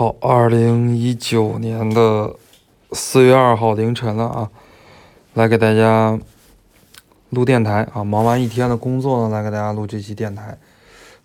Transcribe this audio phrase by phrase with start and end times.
[0.00, 2.34] 好，二零一九年的
[2.90, 4.50] 四月二号凌晨了啊，
[5.34, 6.18] 来给大家
[7.28, 8.02] 录电台啊。
[8.02, 10.56] 忙完一天的工作呢，来给大家录这期电台。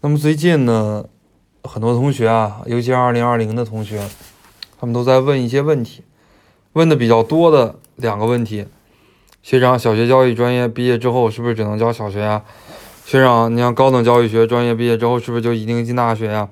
[0.01, 1.05] 那么最近呢，
[1.63, 4.05] 很多同学啊，尤其是二零二零的同学，
[4.77, 6.03] 他们都在问一些问题，
[6.73, 8.67] 问的比较多的两个问题：
[9.41, 12.43] 学长，小学教育专业毕业之后是不是只能教小学呀？
[13.05, 16.49] 学长，你像高等教育学专业毕业之后是不是就一定进大学呀？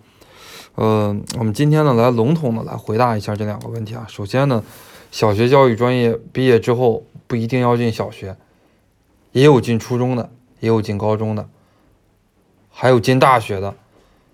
[0.76, 4.08] 呃，我们今天呢来笼统的来回答一下这两个问题啊。
[4.09, 4.64] 首先呢，
[5.12, 8.36] 小学教育专业毕业之后不一定要进小学，
[9.34, 11.48] 也有进初中的，也有进高中的，
[12.72, 13.76] 还有进大学的，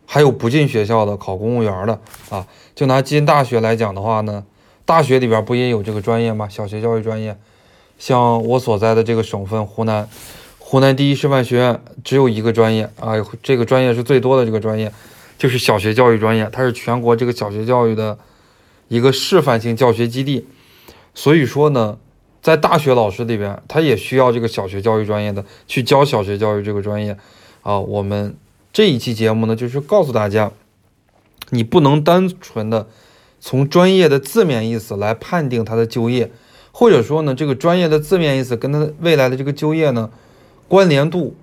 [0.05, 1.99] 还有不进学校的考公务员的
[2.29, 2.47] 啊。
[2.73, 4.45] 就拿进大学来讲的话呢，
[4.85, 6.47] 大学里边不也有这个专业吗？
[6.47, 7.37] 小学教育专业，
[7.97, 10.07] 像我所在的这个省份湖南，
[10.57, 14.89] 湖南第一师范学院只有一个专业啊，这个专业是最多的这个专业。
[15.39, 18.19] 就是小学教育专业，它是全国这个小学教育的
[18.89, 20.45] 一个示范性教学基地。
[21.15, 21.97] 所以说呢，
[22.41, 27.17] 在大学老师里边，他也需要这个小学教育专业的去教小学教育这个专业。
[27.61, 28.35] 啊，我们
[28.73, 30.51] 这一期节目呢，就是告诉大家，
[31.51, 32.87] 你不能单纯的
[33.39, 36.31] 从专业的字面意思来判定他的就业，
[36.73, 40.09] 或者说呢，这个专业的字面意思跟他未来的这个就业呢，
[40.67, 41.35] 关联度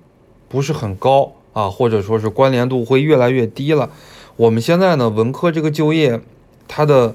[0.49, 1.33] 不是很高。
[1.57, 3.89] 啊，或者说是关联度会越来越低了。
[4.37, 6.21] 我们现在呢，文科这个就业，
[6.69, 7.15] 它的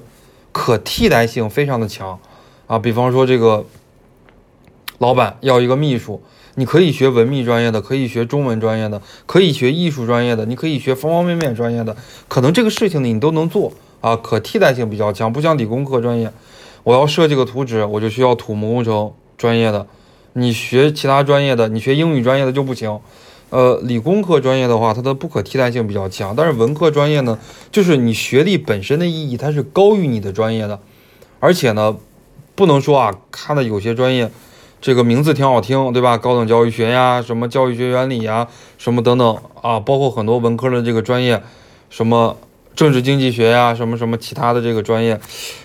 [0.50, 2.18] 可替代性非常的强
[2.66, 2.76] 啊。
[2.76, 3.64] 比方说，这个
[4.98, 6.20] 老板要一个秘书，
[6.56, 11.96] 你可以学文秘专业的，可以学中文专业的，可以学艺术专业的，你可以学方方面面专业的，
[12.26, 14.16] 可能这个事情呢，你都能做啊。
[14.16, 16.32] 可替代性比较强，不像理工科专业，
[16.82, 19.86] 我要设计个图纸，我就需要土木工程专业的。
[20.32, 22.98] 你学其他专业的，你学英语专业的就不行。
[23.52, 27.38] 呃，理工科专业的话，它的不可替代性比较强，但是文科专业呢，
[27.70, 30.80] 就是你学历本身的意义，它是高于你的专业的，
[31.38, 31.94] 而且呢，
[32.54, 34.30] 不能说啊，看的有些专业，
[34.80, 36.16] 这个名字挺好听，对吧？
[36.16, 41.42] 高等教育学呀，什么教育学原理呀，什么等等啊，包括很多文科的这个专业，
[41.90, 42.38] 什么
[42.74, 45.20] 政治经济学呀，什么什么其他的这个专业，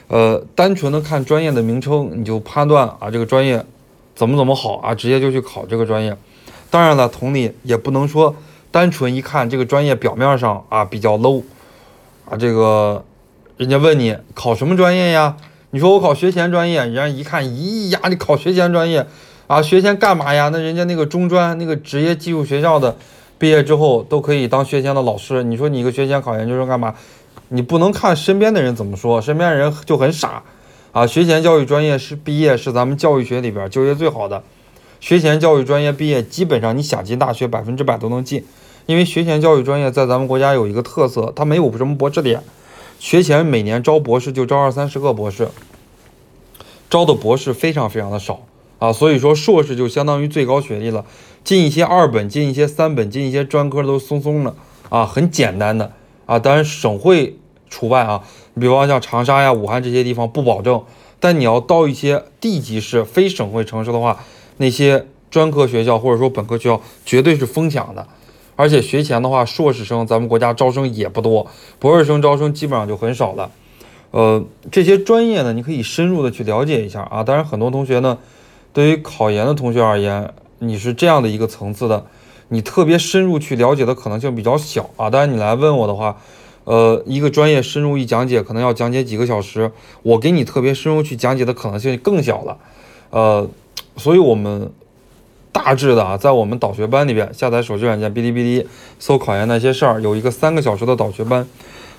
[0.09, 3.66] 呃，单纯的看专业的名称，你就判断啊，这个专业
[4.13, 6.17] 怎么怎么好啊，直接就去考这个专业。
[6.69, 8.35] 当然了，同理也不能说
[8.72, 11.44] 单纯一看这个专业表面上啊比较 low
[12.29, 13.03] 啊，这个
[13.55, 15.38] 人家问你考什么专业呀？
[15.72, 19.06] 你说我考学前专业，人家一看，咦呀，你考学前专业
[19.47, 19.61] 啊？
[19.61, 20.50] 学前干嘛呀？
[20.51, 22.95] 那人家那个中专那个职业技术学校的
[23.38, 26.95] 毕业之后都可以当学前的老师，你说你一个学前考研究生干嘛？
[27.50, 30.44] 你不能看身边的人怎么说，身边人就很傻
[30.91, 31.07] 啊。
[31.07, 34.44] 学前教育专业是毕业是咱们教育学里边就业最好的。
[35.00, 38.44] 学前教育专业毕业，基本上你想进大学，百分之百都能进，
[38.88, 42.41] 因为学前教育专业在咱们国家有一个特色，它没有什么博士点。
[43.00, 45.50] 学前每年招博士就招二三十个博士，
[46.90, 48.41] 招的博士非常非常的少。
[48.80, 51.06] 啊，所以说硕士就相当于最高学历了，
[51.44, 54.56] 进一些二本，进一些三本，进一些专科都松松的。
[54.90, 55.94] 啊，很简单的。
[56.25, 57.38] 啊，当然省会
[57.69, 58.24] 除外啊，
[58.56, 60.84] 你比方像长沙呀、武汉这些地方不保证，
[61.19, 64.19] 但你要到一些地级市、非省会城市的话。
[64.57, 68.07] 那些专科学校或者说本科学校绝对是疯抢的，
[68.56, 71.47] 而且学前的话，硕士生咱们国家招生也不多，
[71.79, 73.51] 博士生招生基本上就很少了。
[74.12, 77.23] 呃，这些专业呢，你可以深入的去了解一下啊。
[77.23, 78.18] 当然，很多同学呢，
[78.73, 82.06] 对于考研的同学而言，你是这样的一个层次的，
[82.47, 85.09] 你特别深入去了解的可能性比较小啊。
[85.09, 86.18] 当然，你来问我的话，
[86.63, 92.57] 呃，一个专业深入一讲解，可能要讲解几个小时，我给你特别深入去讲解的可能性更小了，
[93.12, 93.47] 呃。
[93.97, 94.72] 所以，我们
[95.52, 98.68] 大致的啊，在我们导学班里边，下载手机软件哔哩哔哩，
[99.00, 101.47] 搜考研那些事儿，有一个三个小时的导学班，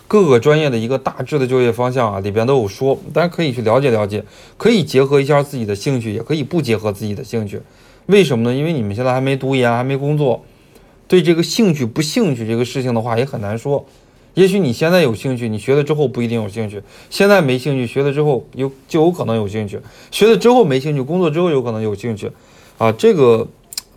[0.06, 4.25] 各个专业的一个大致的就业方向啊，里边都有说，大家可以去了解了解，
[4.56, 7.60] 可以结合一下自己的兴趣，也可以不结合自己的兴趣。
[8.06, 8.56] 为什么呢？
[8.56, 10.44] 因为你们现在还没读研，还没工作，
[11.08, 13.84] 对这个兴趣不兴趣这个事情的话，也很难说。
[14.38, 16.79] 也许你现在有兴趣，你学了之后不一定有兴趣；
[17.11, 19.79] 现在没兴趣，学了之后有就有可能有兴趣；
[20.12, 22.31] 学了之后没兴趣，工作之后有可能有兴趣。
[22.79, 23.49] 啊，这个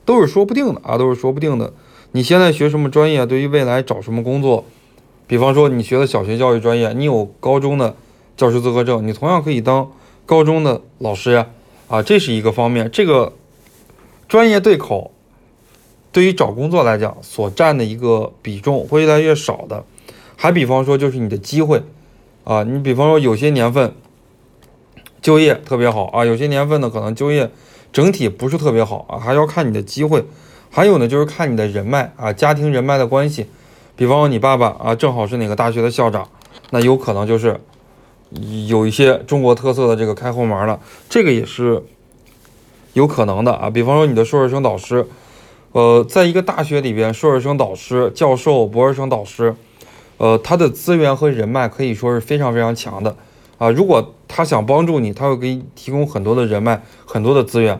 [0.04, 1.72] 都是说不定的啊，都是说不定的。
[2.14, 4.66] 你现在学什么专业，对于未来找什么工作，
[5.28, 7.96] 比方说你学的小学教育专业，你有高中的
[8.36, 9.92] 教师资格证，你同样可以当
[10.26, 11.50] 高中的老师呀。
[11.88, 12.90] 啊，这是一个方面。
[12.92, 13.34] 这个
[14.28, 15.12] 专业对口
[16.12, 19.86] 对于找工作来讲，所占的一个比重会越来越少的。
[20.42, 21.84] 还比方说，就是你的机会，
[22.46, 23.94] 啊，你比方说有些年份
[25.22, 27.52] 就业特别好啊，有些年份呢可能就业
[27.94, 30.26] 整体不是特别好啊，还要看你的机会。
[30.72, 33.46] 还有呢，就是看你的人脉啊，家庭人脉的关系。
[33.96, 36.28] 比方说你爸爸啊，正好是哪个大学的校长
[36.72, 37.62] 那有可能就是
[38.68, 41.84] 有一些中国特色的这个开后门了，这个也是
[42.94, 43.70] 有可能的啊。
[43.70, 45.06] 比方说你的硕士生导师，
[45.74, 49.56] 呃，在一个大学里边，硕士生导师、教授、博士生导师，
[50.22, 53.16] 呃，他的资源和人脉可以说是非常非常强的
[53.58, 53.72] 啊。
[53.72, 57.74] 如果他想帮助你，他会给你提供很多的人脉、很多的资源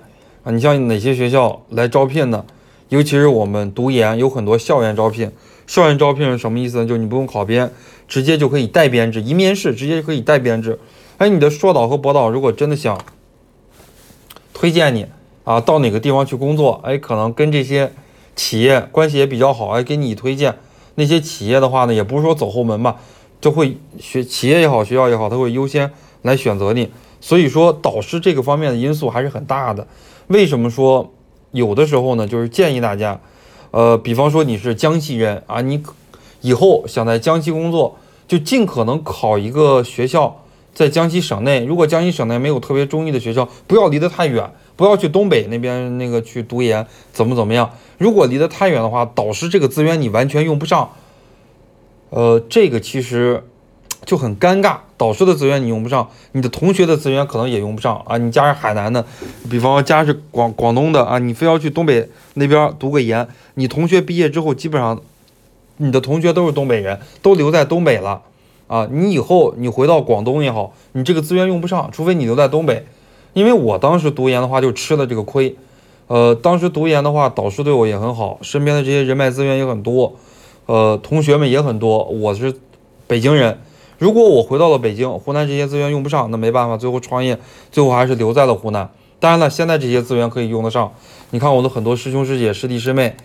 [0.44, 0.52] 啊。
[0.52, 2.44] 你像哪些学校来招聘呢？
[2.90, 5.32] 尤其是我们读研有很多校园招聘，
[5.68, 6.86] 校园招聘是什么意思呢？
[6.88, 7.72] 就是你不用考编，
[8.08, 10.80] 直接就可以带编制，一面试直接就可以带编制。
[11.20, 13.00] 哎，你的硕导和博导如果真的想
[14.52, 15.06] 推荐你
[15.44, 17.92] 啊，到哪个地方去工作，哎，可能跟这些
[18.36, 20.56] 企业关系也比较好，哎，给你推荐
[20.96, 22.98] 那些企业的话呢，也不是说走后门吧，
[23.40, 25.92] 就会学企业也好，学校也好，他会优先
[26.22, 26.90] 来选择你。
[27.20, 29.88] 所以说，导师这个方面的因素还是很大的。
[30.28, 31.12] 为什么说？
[31.52, 33.20] 有的时候呢，就是建议大家，
[33.72, 35.84] 呃，比方说你是江西人啊，你
[36.40, 37.98] 以后想在江西工作，
[38.28, 40.44] 就尽可能考一个学校
[40.74, 41.66] 在江西省内。
[41.66, 44.50] 如果江西省内没有特别中意的学校，不要离得太远，
[44.82, 47.72] 不要去东北那边那个去读研，怎么怎么样？
[47.98, 50.90] 如果离得太远的话，导师这个资源你完全用不上。
[52.10, 53.44] 呃，这个其实。
[54.04, 58.18] 就很尴尬，导师的资源你用不上，你的同学的资源可能也用不上啊。
[58.18, 59.06] 你家是海南的，
[59.48, 65.00] 比方说家是广广东的啊，你非要去东北那边读个研，你同学毕业之后，基本上
[65.78, 68.24] 你的同学都是东北人，都留在东北了
[68.66, 68.88] 啊。
[68.90, 72.88] 你以后你回到广东也好，你这个资源用不上，除非你留在东北。
[73.34, 75.56] 因为我当时读研的话，就吃了这个亏。
[76.08, 80.14] 呃，当时读研的话，导师对我也很好，身边的这些人脉资源也很多，
[80.66, 82.04] 呃，同学们也很多。
[82.04, 82.54] 我是
[83.08, 83.60] 北京人。
[83.98, 87.38] 如果我回到了北京，湖南这些资源用不上，那没办法，最后创业，
[87.72, 88.90] 最后还是留在了湖南。
[89.20, 90.92] 当然了，现在这些资源可以用得上。
[91.30, 93.16] 你看我的很多师兄师姐、师弟师妹，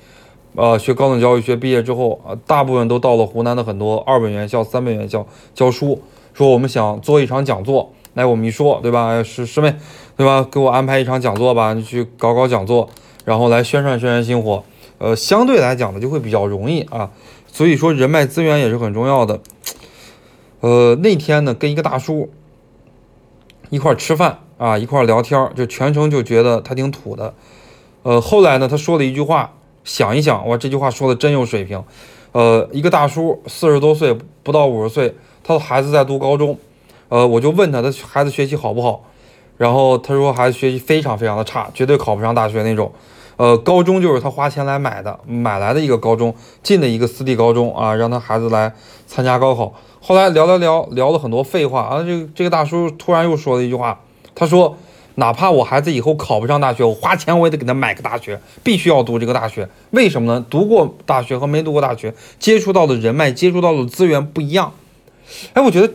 [0.55, 6.01] 呃，学高等教育学毕业之后，啊，大部分都到了湖南的很多二本院校、三本院校教书。
[6.35, 9.23] 说我们想做一场讲座，来，我们一说，对吧？
[9.23, 9.75] 师师妹，
[10.17, 10.43] 对吧？
[10.51, 12.89] 给我安排一场讲座吧，你去搞搞讲座，
[13.27, 14.65] 然后来宣传宣传星火。
[14.97, 17.11] 呃，相对来讲呢，就会比较容易啊。
[17.47, 19.41] 所以说，人脉资源也是很重要的。
[20.61, 22.31] 呃，那天呢，跟一个大叔
[23.69, 27.35] 一块吃饭啊，一块聊天，就全程就觉得他挺土的。
[28.03, 29.53] 呃，后来呢，他说了一句话，
[29.85, 31.85] 想一想，哇，这句话说的真有水平。
[32.33, 35.15] 呃，一个大叔四十多岁，不到五十岁，
[35.45, 36.59] 他的孩子在读高中。
[37.09, 39.05] 呃，我就问他，他孩子学习好不好？
[39.57, 42.93] 然后他说，孩子学习非常非常的差，绝对考不上大学那种。
[43.37, 48.73] 呃，高中就是他花钱来买的，买来的一个高中，进的一个私立高中啊，让他孩子来
[49.07, 49.75] 参加高考。
[50.01, 54.01] 后来聊聊聊聊了很多废话啊，这这个大叔突然又说了一句话，
[54.35, 54.77] 他说
[55.17, 59.69] ：“哪怕我孩子以后考不上大学，我花钱我也得给他买个大学，必须要读这个大学。
[59.91, 60.47] 为什么呢？
[60.49, 64.73] 读过大学和没读过大学，接触到的人脉、接触到的资源不一样。
[65.55, 65.93] 哎，我觉得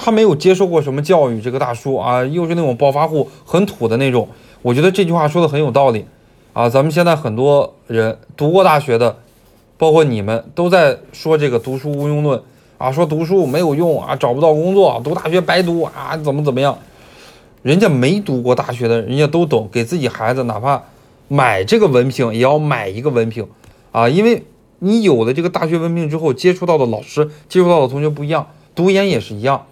[0.00, 4.28] 他没有接受过什么教育，这个大叔啊，又是那种暴发户，很土的那种。
[4.62, 6.04] 我觉得这句话说的很有道理
[6.52, 6.68] 啊。
[6.68, 9.18] 咱们现在很多人读过大学的，
[9.76, 12.40] 包括你们，都在说这个读书无用论。”
[12.78, 16.78] 啊，说读书没有用啊，找不到工作，读大学白读啊，怎么怎么样？
[17.62, 20.80] 人家没读过大学的，人家都懂，给自己孩子哪怕
[21.26, 23.44] 买这个文凭，也要买一个文凭
[23.90, 24.44] 啊，因为
[24.78, 28.46] 你有了这个大学文凭之后，接触到的老师、接触到的同学不一样，
[28.76, 29.66] 读研也是一样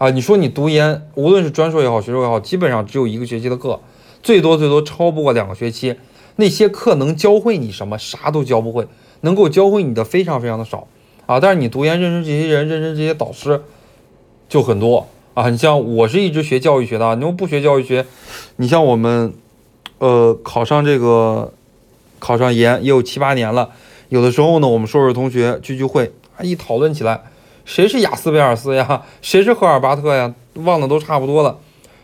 [0.00, 0.08] 啊。
[0.08, 3.78] 你说你读研，无论是专硕也好，学硕也好，基本上只有一个学期的课，
[4.22, 5.94] 最多最多超不过两个学期，
[6.36, 7.98] 那些课能教会你什么？
[7.98, 8.88] 啥都教不会，
[9.20, 10.88] 能够教会你的非常非常的少。
[11.26, 11.38] 啊！
[11.38, 13.62] 但是你读研认识这些人，认识这些导师
[14.48, 15.48] 就很多啊。
[15.48, 18.04] 你像我是一直学教育学的，你要不学教育学，
[18.56, 19.32] 你像我们，
[19.98, 21.52] 呃，考上这个
[22.18, 23.70] 考上研也有七八年了。
[24.08, 27.22] 有的时候呢，我们硕士同学聚聚会啊，一讨论起来，
[27.64, 29.02] 谁是雅斯贝尔斯呀？
[29.22, 30.34] 谁是赫尔巴特呀？
[30.54, 31.58] 忘的都差不多了。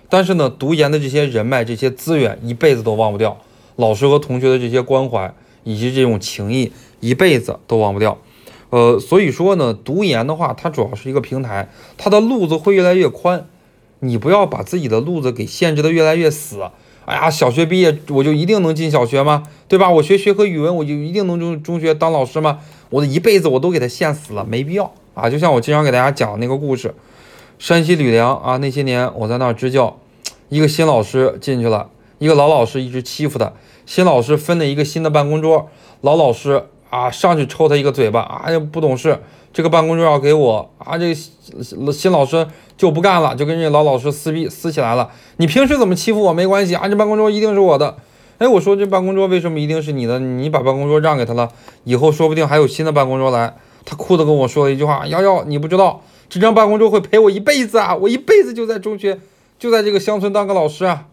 [0.08, 3.38] 但是呢，读研的这些人脉、这些资源，一辈子都忘不掉。
[3.74, 5.34] 老师和同学的这些关怀
[5.64, 8.18] 以及这种情谊，一辈子都忘不掉。
[8.70, 13.46] 呃，所以说呢，读研的话，它主要是一个平台，它的路子会越来越宽，
[14.00, 16.62] 你不要把自己的路子给限制的越来越死。
[17.04, 19.44] 哎呀，小学毕业我就一定能进小学吗？
[19.68, 19.90] 对吧？
[19.90, 22.60] 我学学科语文我就一定能中中学当老师吗？
[22.90, 25.28] 我的一辈子我都给他限死了，没必要啊！
[25.28, 26.94] 就像我经常给大家讲那个故事，
[27.58, 29.98] 山西吕梁啊，那些年我在那儿支教，
[30.48, 33.52] 一个新老师进去了，一个老老师一直欺负他，
[33.84, 35.68] 新老师分了一个新的办公桌，
[36.02, 36.66] 老老师。
[36.88, 38.20] 啊，上去抽他一个嘴巴！
[38.20, 39.18] 啊，呀，不懂事，
[39.52, 40.96] 这个办公桌要给我啊！
[40.96, 42.46] 这个新老师
[42.76, 45.10] 就不干了，就跟这老老师撕逼撕起来了。
[45.38, 47.96] 你平时怎么欺负我没关系啊，这办公桌一定是我的。
[48.38, 50.20] 哎，我说这办公桌为什么一定是你的？
[50.20, 51.50] 你把办公桌让给他了，
[51.82, 53.56] 以后说不定还有新的办公桌来。
[53.86, 57.94] 他哭着跟我说了一句话：瑶瑶，你不知道，这张办公桌会陪我一辈子啊！
[57.94, 59.20] 我一辈子就在中学，
[59.60, 61.06] 就在这个乡村当个老师啊，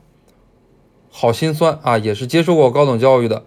[1.11, 1.99] 好心酸啊！
[1.99, 3.43] 也是接受过高等教育的，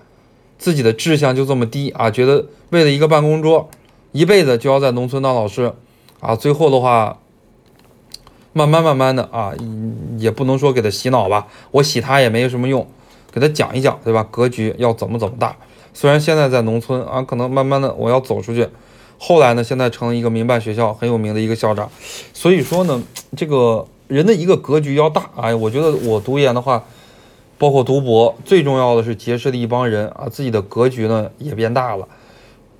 [0.58, 3.68] 自己的志向就这么低啊，觉得为了一个办公桌，
[4.12, 5.72] 一辈子就要在农村当老师
[6.20, 6.36] 啊！
[6.36, 7.18] 最后的话，
[8.52, 9.52] 慢慢慢慢的啊，
[10.18, 12.86] 也不能说给他洗脑吧，我洗他也没什么用，
[13.32, 14.24] 给他讲一讲，对吧？
[14.30, 15.56] 格局要怎么怎么大。
[15.92, 18.68] 虽然现在在农村啊，可能慢慢的我要走出去。
[19.18, 19.64] 后来呢？
[19.64, 21.90] 现在成了一个民办学校很有名的一个校长，
[22.32, 23.02] 所以说呢，
[23.36, 25.54] 这个人的一个格局要大哎。
[25.54, 26.84] 我觉得我读研的话，
[27.56, 32.06] 包括读博，最重要的是结识了一帮人啊，自己的格局呢也变大了。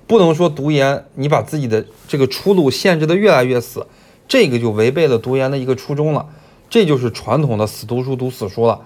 [0.05, 3.85] 不能说读研你把自己的这个出路限制的越来越死，
[4.27, 6.27] 这个就违背了读研的一个初衷了。
[6.69, 8.79] 这就是传统的死读书读死书了。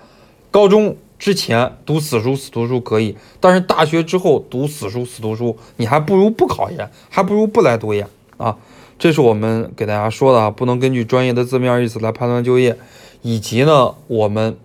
[0.50, 0.96] 高中。
[1.22, 8.58] 之前读死书死读书可以，但是大学之后读死书死读书，你还不如不考研，还不如不来读研啊！
[8.98, 12.76] 这是我们给大家说的啊，不能根据专业的字面意思来判断就业，
[13.22, 14.58] 以及呢，我们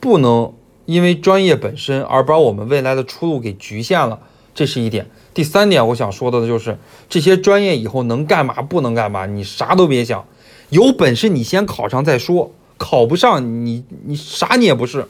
[0.00, 0.50] 不能
[0.86, 4.18] 因为专业本身而把我们未来的出路给局限了，
[4.54, 5.10] 这是一点。
[5.34, 6.78] 第三点，我想说的就是
[7.10, 10.24] 这些专业以后能干嘛不能干嘛，你啥都别想，
[10.70, 15.06] 有本事你先考上再说，考不上你你啥你也不是。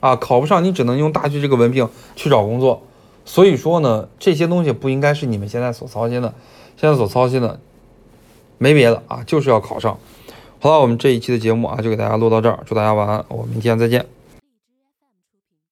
[0.00, 2.82] 啊，考不上你只能用大学这个文凭去找工作，
[3.24, 6.34] 所以说呢，这些东西不应该是你们现在所操心的，
[6.76, 7.60] 现在所操心的
[8.58, 9.98] 没别的啊，就是要考上。
[10.60, 14.17] 好了，我们这一期的节目啊，就给大家录到这儿，祝大家晚安，我们明天再见。